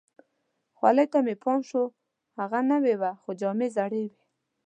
[0.77, 1.83] خولۍ ته مې پام شو،
[2.39, 4.17] هغه نوې وه، خو جامې زړې وي.